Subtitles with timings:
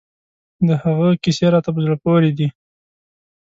[0.67, 2.47] د هغه کیسې راته په زړه پورې دي.